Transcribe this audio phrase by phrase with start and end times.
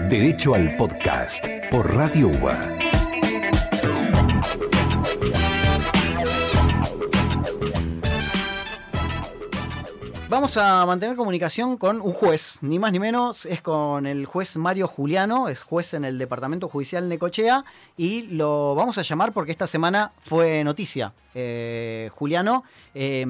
[0.00, 2.58] Derecho al podcast por Radio UBA.
[10.28, 14.56] Vamos a mantener comunicación con un juez, ni más ni menos, es con el juez
[14.56, 17.64] Mario Juliano, es juez en el Departamento Judicial Necochea,
[17.96, 22.64] y lo vamos a llamar porque esta semana fue noticia, eh, Juliano,
[22.96, 23.24] eh,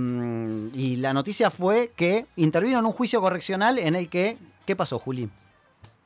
[0.72, 4.98] y la noticia fue que intervino en un juicio correccional en el que, ¿qué pasó,
[4.98, 5.28] Juli?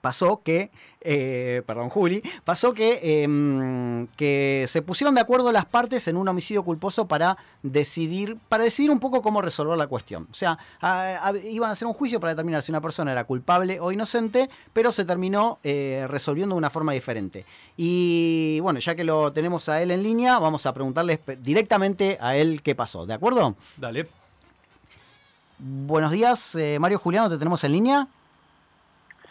[0.01, 0.71] Pasó que,
[1.01, 6.29] eh, perdón Juli, pasó que, em, que se pusieron de acuerdo las partes en un
[6.29, 10.29] homicidio culposo para decidir, para decidir un poco cómo resolver la cuestión.
[10.31, 10.59] O sea,
[11.45, 14.93] iban a hacer un juicio para determinar si una persona era culpable o inocente, pero
[14.93, 17.45] se terminó eh, resolviendo de una forma diferente.
[17.77, 22.37] Y bueno, ya que lo tenemos a él en línea, vamos a preguntarle directamente a
[22.37, 23.57] él qué pasó, ¿de acuerdo?
[23.77, 24.09] Dale.
[25.59, 28.09] Buenos días, eh, Mario Juliano, ¿te tenemos en línea?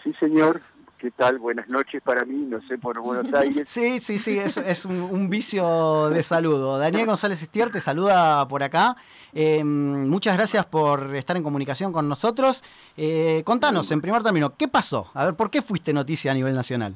[0.08, 0.62] Sí, señor.
[0.98, 1.38] ¿Qué tal?
[1.38, 3.68] Buenas noches para mí, no sé, por Buenos Aires.
[3.68, 6.78] Sí, sí, sí, es, es un, vicio de saludo.
[6.78, 8.96] Daniel González Estier te saluda por acá.
[9.34, 12.64] Eh, muchas gracias por estar en comunicación con nosotros.
[12.96, 15.12] Eh, contanos, en primer término, ¿qué pasó?
[15.14, 16.96] A ver, ¿por qué fuiste noticia a nivel nacional?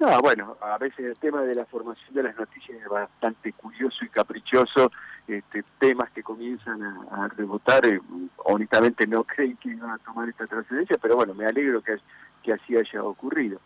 [0.00, 4.04] No, bueno, a veces el tema de la formación de las noticias es bastante curioso
[4.04, 4.92] y caprichoso.
[5.26, 8.00] Este, temas que comienzan a, rebotar, eh,
[8.44, 11.96] honestamente no creí que iban a tomar esta trascendencia, pero bueno, me alegro que,
[12.44, 13.60] que así haya ocurrido.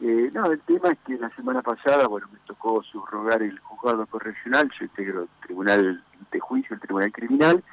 [0.00, 4.06] Eh, no, el tema es que la semana pasada, bueno, me tocó subrogar el juzgado
[4.06, 7.64] correccional, yo integro el tribunal de juicio, el tribunal criminal,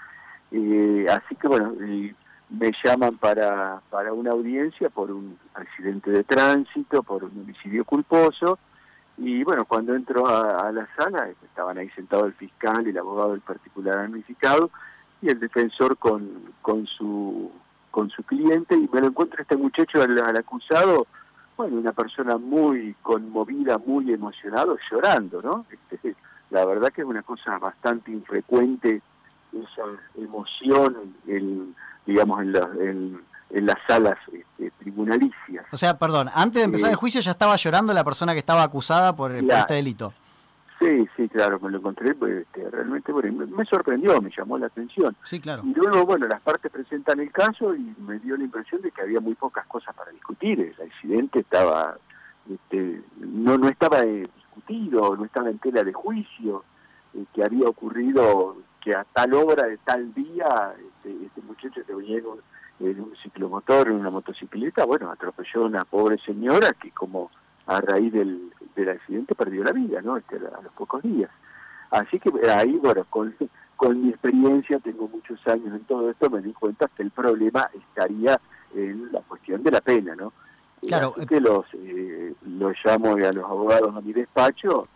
[0.51, 1.73] eh, así que bueno,
[2.49, 8.59] me llaman para, para una audiencia por un accidente de tránsito, por un homicidio culposo,
[9.17, 13.41] y bueno, cuando entro a, la sala, estaban ahí sentados el fiscal, el abogado del
[13.41, 14.69] particular damnificado
[15.21, 17.51] y el defensor con, con, su,
[17.91, 21.07] con su cliente, y me lo encuentro este muchacho al, acusado,
[21.55, 25.65] bueno, una persona muy conmovida, muy emocionado, llorando, ¿no?
[25.89, 26.15] Este,
[26.49, 29.01] la verdad que es una cosa bastante infrecuente
[29.53, 29.83] esa
[30.17, 31.73] emoción, en,
[32.05, 35.65] digamos, en, la, en, en las salas este, tribunalicias.
[35.71, 38.63] O sea, perdón, antes de empezar el juicio ya estaba llorando la persona que estaba
[38.63, 40.13] acusada por, este delito.
[40.79, 45.15] Sí, sí, claro, me lo encontré, pues, este, realmente me, sorprendió, me llamó la atención.
[45.23, 45.63] Sí, claro.
[45.65, 49.01] Y luego, bueno, las partes presentan el caso y me dio la impresión de que
[49.01, 50.59] había muy pocas cosas para discutir.
[50.59, 51.97] El accidente estaba,
[52.51, 56.65] este, no, no estaba eh, discutido, no estaba en tela de juicio,
[57.13, 61.93] eh, que había ocurrido que a tal hora de tal día este, este muchacho se
[61.93, 62.19] venía
[62.79, 67.31] en un ciclomotor, en una motocicleta, bueno, atropelló a una pobre señora que como
[67.65, 70.17] a raíz del, del accidente perdió la vida, ¿no?
[70.17, 71.31] Este, a los pocos días.
[71.89, 73.35] Así que ahí, bueno, con,
[73.75, 77.67] con mi experiencia, tengo muchos años en todo esto, me di cuenta que el problema
[77.73, 78.39] estaría
[78.75, 80.31] en la cuestión de la pena, ¿no?
[80.85, 81.15] Claro.
[81.17, 84.87] Así que los, eh, los llamo a los abogados a mi despacho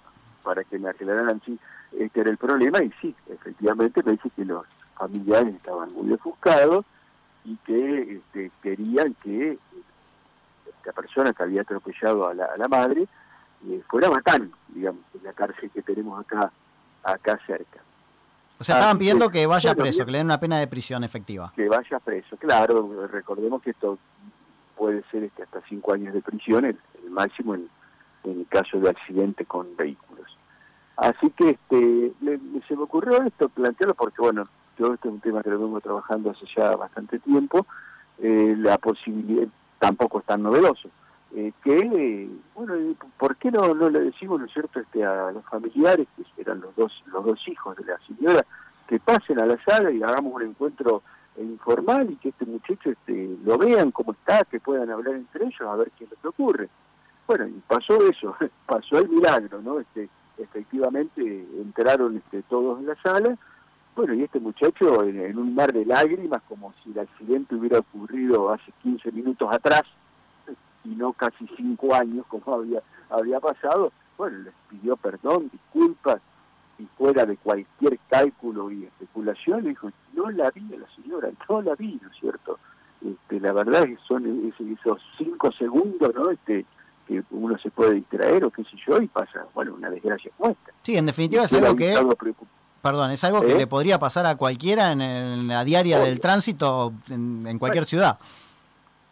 [0.44, 1.58] para que me aclararan si
[1.98, 6.86] este era el problema y sí, efectivamente me dice que los familiares estaban muy ofuscados
[7.46, 9.58] y que este, querían que
[10.78, 13.08] esta persona que había atropellado a la, madre
[13.68, 16.52] eh, fuera matando, digamos, en la cárcel que tenemos acá,
[17.04, 17.80] acá cerca.
[18.60, 21.54] O sea, estaban pidiendo que vaya preso, que le den una pena de prisión efectiva.
[21.56, 23.08] Que vaya preso, claro.
[23.10, 23.98] Recordemos que esto
[24.76, 26.78] puede ser este, hasta cinco años de prisión, el,
[27.10, 27.70] máximo en,
[28.24, 30.09] el caso de accidente con vehículos.
[31.00, 32.12] Así que este,
[32.68, 34.44] se me ocurrió esto, plantearlo porque, bueno,
[34.78, 37.66] todo esto es un tema que lo vengo trabajando hace ya bastante tiempo,
[38.18, 39.48] eh, la posibilidad,
[39.80, 40.90] tampoco es tan novedoso,
[41.36, 42.74] eh, que, bueno,
[43.18, 46.76] ¿por qué no, no le decimos, ¿no cierto?, este, a los familiares, que eran los
[46.76, 48.46] dos, los dos hijos de la señora,
[48.86, 51.02] que pasen a la sala y hagamos un encuentro
[51.38, 55.62] informal y que este muchacho este, lo vean cómo está, que puedan hablar entre ellos
[55.62, 56.70] a ver qué es lo que ocurre.
[57.26, 58.36] Bueno, y pasó eso,
[58.66, 59.80] pasó el milagro, ¿no?
[59.80, 61.22] Este, efectivamente
[61.60, 63.38] entraron este, todos en la sala
[64.00, 68.50] bueno, y este muchacho en, un mar de lágrimas, como si el accidente hubiera ocurrido
[68.50, 69.84] hace 15 minutos atrás,
[70.86, 76.22] y no casi 5 años como había, había pasado, bueno, les pidió perdón, disculpas,
[76.78, 81.62] y fuera de cualquier cálculo y especulación, dijo, no la vi a la señora, no
[81.62, 82.58] la vi, ¿no es cierto?
[83.02, 86.30] Este, la verdad es que son esos 5 segundos, ¿no?
[86.32, 86.66] Este,
[87.10, 90.52] que uno se puede distraer o qué sé yo, y pasa, bueno, una desgracia como
[90.52, 90.72] esta.
[90.84, 91.96] Sí, en definitiva es algo que...
[92.84, 93.58] Perdón, es algo que ¿Eh?
[93.58, 98.20] le podría pasar a cualquiera en, la diaria del tránsito en, cualquier ciudad.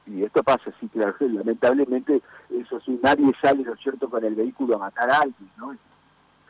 [0.05, 4.35] Y esto pasa, sí, claro, lamentablemente, eso sí, nadie sale, ¿no es cierto?, con el
[4.35, 5.75] vehículo a matar a alguien, ¿no?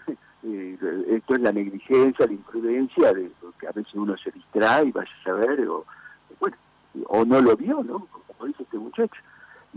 [0.44, 0.78] Eh,
[1.10, 5.10] esto es la negligencia, la imprudencia, de que a veces uno se distrae y vaya
[5.20, 5.84] a saber, o,
[6.40, 6.56] bueno,
[7.08, 8.06] o no lo vio, ¿no?
[8.06, 9.20] Como dice este muchacho.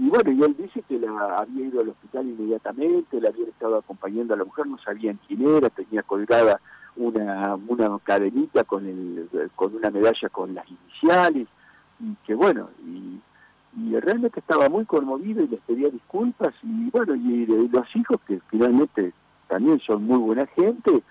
[0.00, 3.76] Y bueno, y él dice que la, había ido al hospital inmediatamente, le habían estado
[3.76, 6.58] acompañando a la mujer, no sabían quién era, tenía colgada
[6.96, 11.48] una, una cadenita con, el, con una medalla con las iniciales,
[11.98, 13.20] y que bueno, y,
[14.00, 19.12] realmente estaba muy conmovido y les pedía disculpas, y bueno, y, los hijos que finalmente
[19.48, 21.02] también son muy buena gente,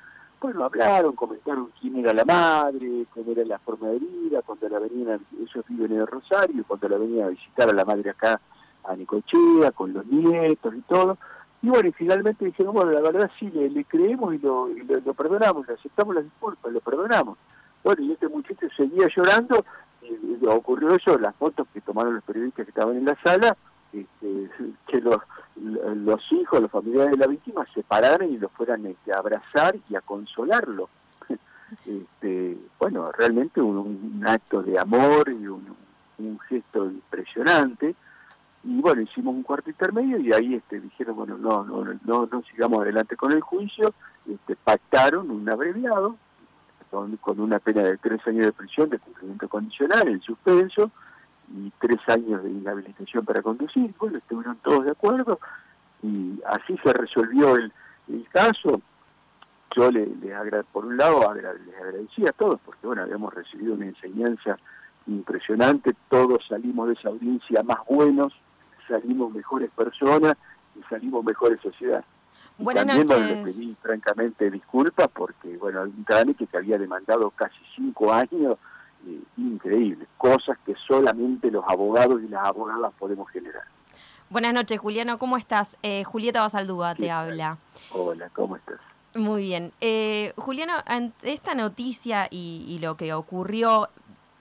[0.42, 4.80] bueno, hablaron, comentaron quién era la madre, cómo era la forma de vida, cuando la
[4.80, 8.42] venían, ellos viven en el Rosario, cuando la venían a visitar a la madre acá
[8.84, 11.18] a Nicochea, con los nietos y todo.
[11.62, 14.70] Y bueno, y finalmente dijeron, bueno, la verdad sí, le, creemos y, lo,
[15.14, 17.38] perdonamos, le aceptamos las disculpas, lo perdonamos.
[17.84, 19.66] Bueno, y este muchacho seguía llorando,
[20.02, 23.58] y, ocurrió eso, las fotos que tomaron los periodistas que estaban en la sala,
[23.92, 24.50] este,
[24.88, 25.18] que los,
[25.56, 29.76] los hijos, los familiares de la víctima se pararan y lo fueran este, a abrazar
[29.90, 30.90] y a consolarlo.
[31.86, 37.96] Este, bueno, realmente un, acto de amor y un, gesto impresionante.
[38.64, 42.44] Y bueno, hicimos un cuarto intermedio y ahí este, dijeron, bueno, no, no, no, no
[42.52, 43.94] sigamos adelante con el juicio,
[44.28, 46.18] este, pactaron un abreviado
[46.90, 50.92] con, una pena de tres años de prisión de cumplimiento condicional, en suspenso,
[51.52, 53.94] y tres años de inhabilitación para conducir.
[53.98, 55.40] Bueno, estuvieron todos de acuerdo
[56.04, 57.72] y así se resolvió el,
[58.32, 58.82] caso.
[59.76, 61.46] Yo le, le por un lado les
[61.76, 64.58] agradecía a todos porque bueno habíamos recibido una enseñanza
[65.06, 68.34] impresionante, todos salimos de esa audiencia más buenos,
[68.90, 70.36] salimos mejores personas
[70.78, 72.04] y salimos mejores sociedad.
[72.58, 73.38] Buenas también noches.
[73.38, 78.58] le pedí francamente disculpas porque bueno un trámite que había demandado casi cinco años
[79.08, 83.64] eh, increíble, cosas que solamente los abogados y las abogadas podemos generar.
[84.30, 85.78] Buenas noches, Juliano, ¿cómo estás?
[85.82, 87.58] Eh, Julieta Basaldúa te habla.
[87.92, 88.80] Hola, ¿cómo estás?
[89.16, 89.72] Muy bien.
[89.82, 90.74] Eh, Juliano,
[91.24, 93.90] esta noticia y, lo que ocurrió,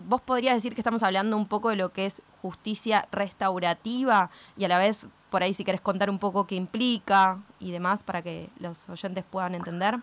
[0.00, 4.64] ¿vos podrías decir que estamos hablando un poco de lo que es justicia restaurativa y
[4.64, 8.23] a la vez, por ahí si querés contar un poco qué implica y demás para
[8.23, 9.96] que los oyentes puedan entender?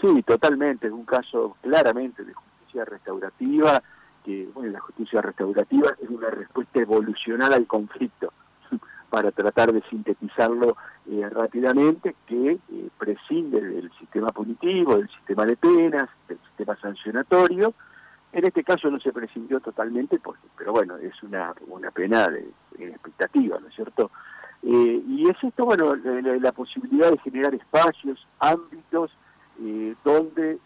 [0.00, 0.86] Sí, totalmente.
[0.86, 3.82] Es un caso claramente de justicia restaurativa,
[4.24, 8.32] que bueno, la justicia restaurativa es una respuesta evolucional al conflicto,
[9.10, 10.76] para tratar de sintetizarlo
[11.10, 17.74] eh, rápidamente, que eh, prescinde del sistema punitivo, del sistema de penas, del sistema sancionatorio.
[18.34, 22.50] En este caso no se prescindió totalmente, porque, pero bueno, es una, una pena de,
[22.78, 24.10] expectativa, ¿no es cierto?
[24.62, 29.12] Eh, y es esto, bueno, la, posibilidad de generar espacios, ámbitos,
[30.04, 30.58] donde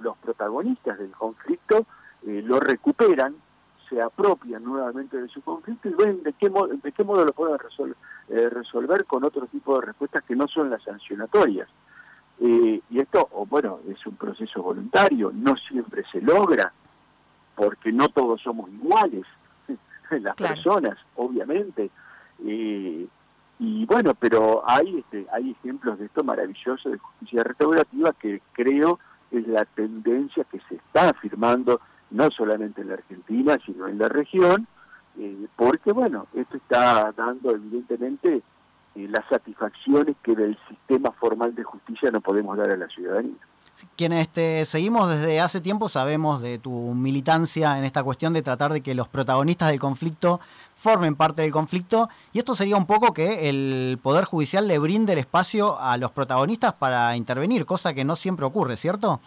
[0.00, 1.86] los protagonistas del conflicto
[2.26, 3.36] eh, lo recuperan,
[3.88, 7.32] se apropian nuevamente de su conflicto y ven de qué, modo, de qué modo lo
[7.32, 7.58] pueden
[8.28, 11.68] eh, resolver con otro tipo de respuestas que no son las sancionatorias.
[12.40, 16.72] Eh, y esto, bueno, es un proceso voluntario, no siempre se logra,
[17.56, 19.24] porque no todos somos iguales,
[20.10, 21.90] las personas, obviamente.
[22.40, 29.00] y bueno, pero hay, este, hay ejemplos de esto maravilloso de justicia restaurativa que creo
[29.30, 31.80] es la tendencia que se está afirmando
[32.10, 34.66] no solamente en la Argentina, sino en la región,
[35.18, 38.42] eh, porque bueno, esto está dando evidentemente eh,
[39.06, 43.36] las satisfacciones que del sistema formal de justicia no podemos dar a la ciudadanía.
[43.96, 48.72] Quienes te seguimos desde hace tiempo sabemos de tu militancia en esta cuestión de tratar
[48.72, 50.40] de que los protagonistas del conflicto
[50.74, 55.12] formen parte del conflicto y esto sería un poco que el Poder Judicial le brinde
[55.12, 59.20] el espacio a los protagonistas para intervenir, cosa que no siempre ocurre, ¿cierto?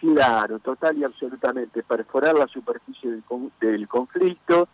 [0.00, 3.22] Claro, total y absolutamente, perforar la superficie del,
[3.60, 4.68] del conflicto,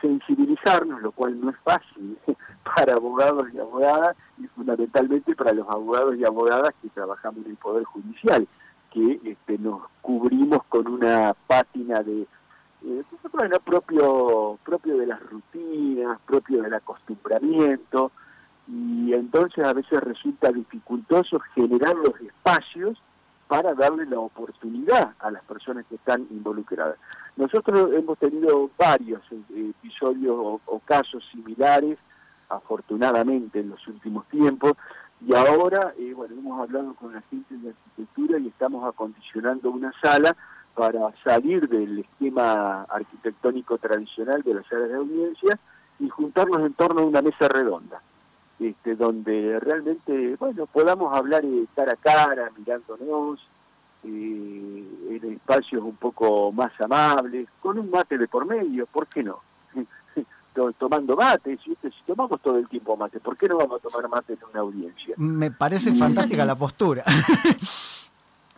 [0.00, 2.18] sensibilizarnos, lo cual no es fácil
[2.76, 7.56] para abogados y abogadas y fundamentalmente para los abogados y abogadas que trabajamos en el
[7.56, 8.46] Poder Judicial,
[8.92, 12.26] que este, nos cubrimos con una pátina de
[12.82, 13.02] eh,
[13.32, 18.10] bueno, propio, propio de las rutinas, propio del acostumbramiento,
[18.66, 23.00] y entonces a veces resulta dificultoso generar los espacios
[23.48, 26.96] para darle la oportunidad a las personas que están involucradas.
[27.40, 31.96] Nosotros hemos tenido varios eh, episodios o, casos similares,
[32.50, 34.74] afortunadamente en los últimos tiempos,
[35.26, 39.90] y ahora, eh, bueno, hemos hablado con la gente de arquitectura y estamos acondicionando una
[40.02, 40.36] sala
[40.74, 45.58] para salir del esquema arquitectónico tradicional de las salas de audiencia
[45.98, 48.02] y juntarnos en torno a una mesa redonda,
[48.58, 51.42] este, donde realmente, bueno, podamos hablar
[51.74, 53.40] cara a cara, mirándonos,
[54.04, 59.22] eh, en espacios un poco más amables, con un mate de por medio, ¿por qué
[59.22, 59.40] no?
[60.78, 64.08] tomando mate, si, si tomamos todo el tiempo mate, ¿por qué no vamos a tomar
[64.08, 65.14] mate en una audiencia?
[65.16, 67.04] Me parece fantástica la postura.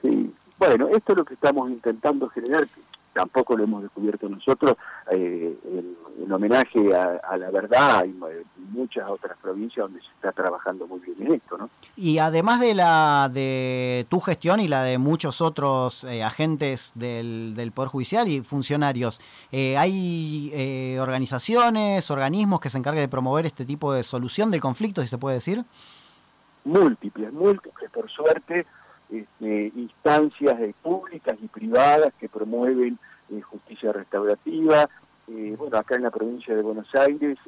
[0.02, 2.66] sí, bueno, esto es lo que estamos intentando generar,
[3.12, 4.76] tampoco lo hemos descubierto nosotros,
[5.11, 8.14] eh, en, homenaje a, la verdad, hay
[8.71, 11.69] muchas otras provincias donde se está trabajando muy bien en esto, ¿no?
[11.95, 17.52] Y además de la de tu gestión y la de muchos otros eh, agentes del,
[17.54, 23.66] del, Poder Judicial y funcionarios, eh, ¿hay organizaciones, organismos que se encarguen de promover este
[23.66, 25.64] tipo de solución del conflicto, si se puede decir?
[26.64, 28.64] Múltiples, múltiples, por suerte
[29.12, 32.99] este, instancias eh, públicas y privadas que promueven
[33.31, 34.88] eh, justicia restaurativa.
[35.28, 37.38] Eh, bueno, acá en la provincia de Buenos Aires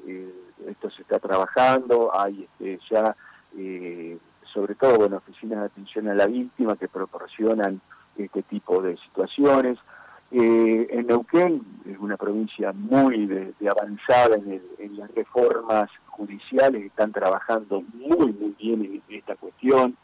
[0.67, 3.17] esto se está trabajando, hay este, ya
[4.53, 7.81] sobre todo bueno, oficinas de atención a la víctima que proporcionan
[8.17, 9.79] este tipo de situaciones.
[10.31, 17.83] en Neuquén es una provincia muy de, avanzada en, en, las reformas judiciales, están trabajando
[17.93, 19.97] muy, muy bien en esta cuestión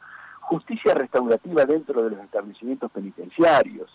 [0.50, 3.88] justicia restaurativa dentro de los establecimientos penitenciarios.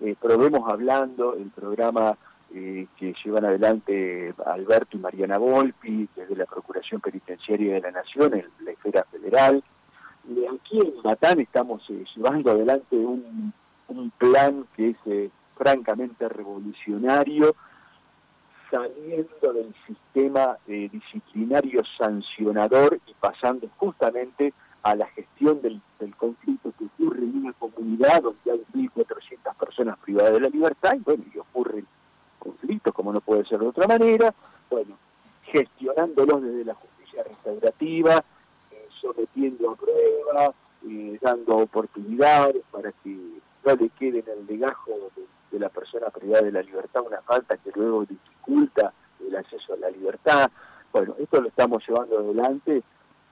[0.00, 2.16] Eh, probemos hablando, el programa
[2.54, 8.32] eh, que llevan adelante Alberto y Mariana Volpi desde la Procuración Penitenciaria de la Nación
[8.32, 9.62] en la esfera federal.
[10.26, 13.52] Y aquí en Matán estamos eh, llevando adelante un,
[13.88, 17.54] un, plan que es francamente revolucionario,
[18.70, 25.80] saliendo del sistema disciplinario sancionador y pasando justamente a la gestión del,
[26.16, 30.98] conflicto que ocurre en una comunidad donde hay 1.400 personas privadas de la libertad, y
[30.98, 31.86] bueno, y ocurren
[32.38, 34.34] conflictos como no puede ser de otra manera,
[34.70, 34.96] bueno,
[35.44, 38.24] gestionándolos desde la justicia restaurativa,
[38.70, 40.54] eh, sometiendo a prueba,
[40.88, 45.10] eh, dando oportunidades para que no le quede en el legajo
[45.50, 49.76] de la persona privada de la libertad una falta que luego dificulta el acceso a
[49.76, 50.50] la libertad.
[50.92, 52.82] Bueno, esto lo estamos llevando adelante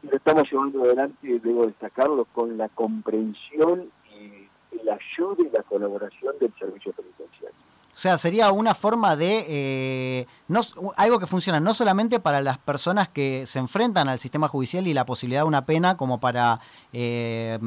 [0.02, 6.34] lo estamos llevando adelante, debo destacarlo, con la comprensión y la ayuda y la colaboración
[6.40, 7.56] del servicio penitenciario.
[7.98, 10.60] O sea, sería una forma de eh, no,
[10.96, 14.94] algo que funciona no solamente para las personas que se enfrentan al sistema judicial y
[14.94, 16.60] la posibilidad de una pena como para
[16.92, 17.58] eh,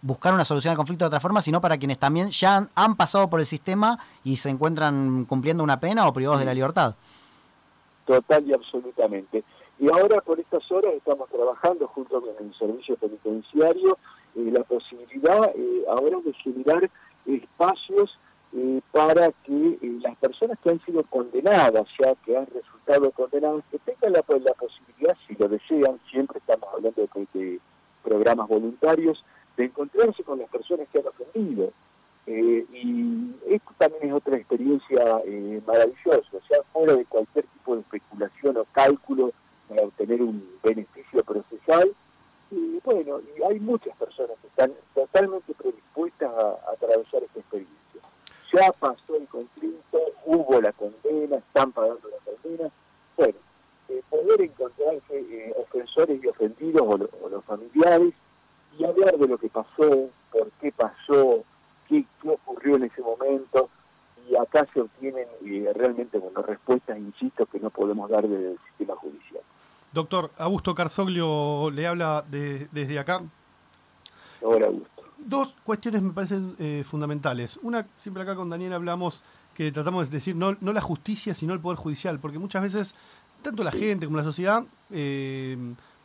[0.00, 3.28] buscar una solución al conflicto de otra forma, sino para quienes también ya han, pasado
[3.28, 6.94] por el sistema y se encuentran cumpliendo una pena o privados de la libertad.
[8.06, 9.44] Total y absolutamente.
[9.78, 13.98] Y ahora por estas horas estamos trabajando junto con el servicio penitenciario
[14.34, 16.90] eh, la posibilidad eh, ahora de generar
[17.26, 18.18] espacios
[18.54, 23.78] eh, para que las personas que han sido condenadas, ya que han resultado condenadas, que
[23.80, 27.60] tengan la, posibilidad, si lo desean, siempre estamos hablando de, de
[28.02, 29.22] programas voluntarios,
[29.58, 31.72] de encontrarse con las personas que han ofendido.
[32.26, 35.22] y esto también es otra experiencia
[35.66, 39.32] maravillosa, o sea, fuera de cualquier tipo de especulación o cálculo
[39.68, 41.94] para obtener un beneficio procesal.
[42.50, 48.00] Y bueno, y hay muchas personas que están totalmente predispuestas a, atravesar esta experiencia.
[48.52, 52.70] Ya pasó el conflicto, hubo la condena, están pagando la condena.
[53.16, 53.34] Bueno,
[53.88, 58.14] eh, poder encontrarse eh, ofensores y ofendidos o, los familiares
[58.78, 61.44] y hablar de lo que pasó, por qué pasó,
[61.88, 63.70] qué, ocurrió en ese momento,
[64.28, 68.58] y acá se obtienen eh, realmente bueno, respuestas, insisto, que no podemos dar desde el
[68.68, 69.42] sistema judicial.
[69.92, 73.22] Doctor Augusto Carzoglio le habla desde acá.
[74.42, 75.02] Hola, Augusto.
[75.18, 77.58] Dos cuestiones me parecen eh, fundamentales.
[77.62, 79.22] Una, siempre acá con Daniel hablamos
[79.54, 82.94] que tratamos de decir no, no la justicia, sino el Poder Judicial, porque muchas veces,
[83.40, 85.56] tanto la gente como la sociedad eh,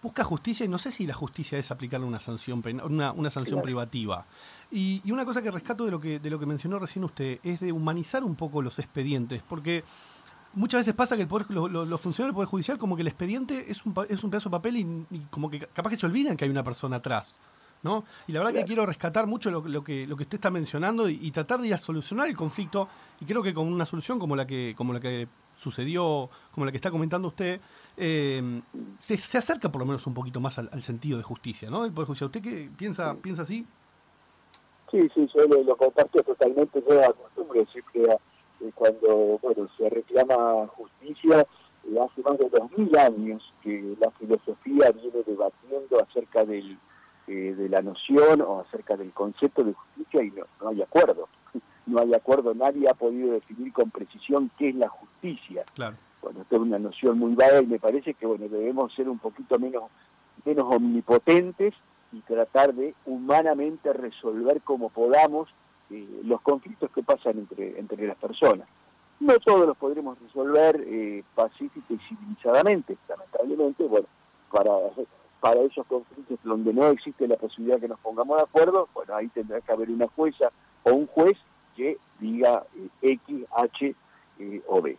[0.01, 3.61] busca justicia y no sé si la justicia es aplicarle una sanción una, una sanción
[3.61, 4.25] privativa.
[4.71, 7.39] Y, y, una cosa que rescato de lo que, de lo que mencionó recién usted
[7.43, 9.83] es de humanizar un poco los expedientes, porque
[10.53, 13.71] muchas veces pasa que el poder, los funcionarios del Poder Judicial como que el expediente
[13.71, 16.45] es un, es un pedazo de papel y, como que capaz que se olvidan que
[16.45, 17.37] hay una persona atrás.
[17.83, 18.03] ¿no?
[18.27, 21.31] Y la verdad que quiero rescatar mucho lo, que, lo que usted está mencionando y,
[21.31, 22.87] tratar de solucionar el conflicto
[23.19, 25.27] y creo que con una solución como la que, como la que
[25.61, 27.61] sucedió, como la que está comentando usted,
[27.95, 28.61] eh,
[28.97, 31.85] se, se, acerca por lo menos un poquito más al, sentido de justicia, ¿no?
[31.85, 32.27] El Poder Judicial.
[32.27, 33.65] ¿Usted qué piensa, piensa así?
[34.89, 36.83] Sí, sí, yo lo, comparto totalmente.
[36.89, 38.05] Yo acostumbro decir que
[38.73, 41.45] cuando bueno se reclama justicia,
[41.87, 46.77] eh, hace más de dos mil años que la filosofía viene debatiendo acerca del,
[47.27, 51.29] eh, de la noción o acerca del concepto de justicia y no, no hay acuerdo.
[51.85, 55.63] No hay acuerdo, nadie ha podido definir con precisión qué es la justicia.
[55.73, 55.97] Claro.
[56.21, 59.17] Bueno, esta es una noción muy vaga y me parece que bueno debemos ser un
[59.17, 59.85] poquito menos,
[60.45, 61.73] menos omnipotentes
[62.11, 65.49] y tratar de humanamente resolver como podamos
[65.89, 68.67] eh, los conflictos que pasan entre, entre las personas.
[69.19, 74.07] No todos los podremos resolver eh, pacífica y civilizadamente, lamentablemente, bueno,
[74.51, 74.71] para,
[75.39, 79.15] para esos conflictos donde no existe la posibilidad de que nos pongamos de acuerdo, bueno,
[79.15, 80.51] ahí tendrá que haber una jueza
[80.83, 81.37] o un juez
[81.75, 83.95] que diga eh, X, H
[84.67, 84.97] o B.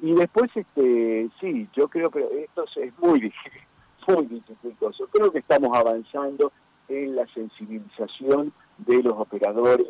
[0.00, 3.62] Y después, este, sí, yo creo que esto es muy difícil,
[4.08, 5.08] muy dificultoso.
[5.08, 6.52] Creo que estamos avanzando
[6.88, 9.88] en la sensibilización de los operadores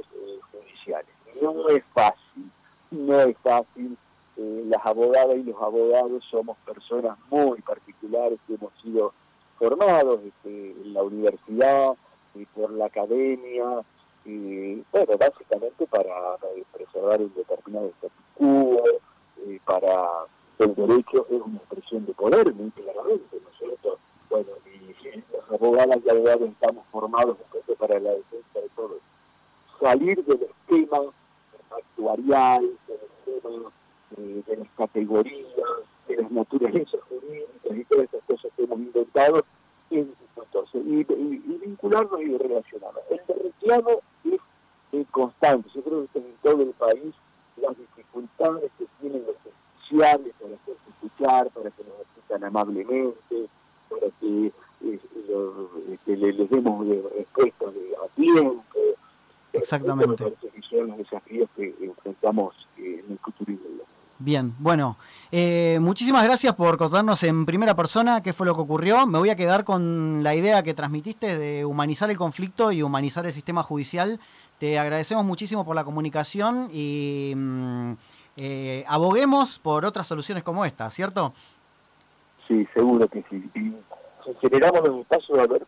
[0.53, 1.11] judiciales.
[1.43, 2.51] No es fácil,
[2.91, 3.97] no es fácil.
[4.37, 9.13] las abogadas y los abogados somos personas muy particulares que hemos sido
[9.59, 11.97] formados este, en la universidad,
[12.37, 13.65] y por la academia,
[14.27, 16.37] y bueno, básicamente para,
[16.73, 18.83] preservar un determinado status quo,
[19.65, 20.27] para
[20.59, 23.99] el derecho es una expresión de poder, muy claramente, ¿no es cierto?
[24.29, 27.37] Bueno, y si los abogados y abogados estamos formados
[27.79, 28.99] para la defensa de todo.
[29.81, 31.13] Salir del esquema
[31.71, 32.99] actuarial, del
[33.37, 33.71] esquema
[34.17, 35.69] eh, de las categorías,
[36.09, 39.45] de las naturalezas jurídicas y todas estas cosas que hemos inventado
[39.91, 40.79] es dificultoso.
[40.79, 43.03] Y, vincularnos y relacionarnos.
[43.11, 44.01] El reclamo
[45.17, 45.69] es constante.
[45.75, 47.15] Yo creo que en todo el país
[47.57, 53.49] las dificultades que tienen los oficiales para hacerse escuchar, para que nos escuchan amablemente,
[53.89, 58.65] para que, eh, que les demos respuestas a tiempo.
[59.53, 60.25] Exactamente.
[60.25, 63.57] que son los desafíos que enfrentamos en el futuro
[64.19, 64.97] Bien, bueno,
[65.31, 69.07] eh, muchísimas gracias por contarnos en primera persona qué fue lo que ocurrió.
[69.07, 73.27] Me voy a quedar con la idea que transmitiste de humanizar el conflicto y humanizar
[73.27, 74.19] el sistema judicial.
[74.59, 77.93] Te agradecemos muchísimo por la comunicación y mm,
[78.39, 81.33] eh, aboguemos por otras soluciones como esta, ¿cierto?
[82.49, 83.51] Sí, seguro que sí.
[83.55, 83.75] Y
[84.41, 85.67] generamos los espacios a ver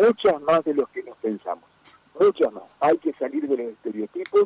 [0.00, 1.64] muchas más de los que nos pensamos.
[2.18, 2.64] Muchas más.
[2.80, 4.44] Hay que salir de los estereotipos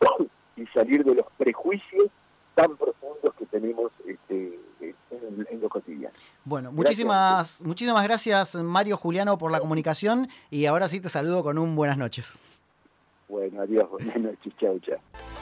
[0.56, 2.06] y salir de los prejuicios
[2.54, 6.14] tan profundos que tenemos este, en, lo cotidiano.
[6.44, 11.58] Bueno, muchísimas, muchísimas gracias Mario Juliano por la comunicación y ahora sí te saludo con
[11.58, 12.38] un buenas noches.
[13.32, 15.41] Bueno, adiós, buenas noches, chao, chao.